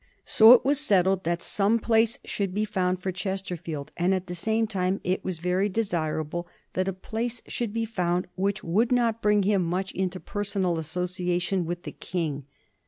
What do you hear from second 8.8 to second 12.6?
not bring him much into personal association with the King.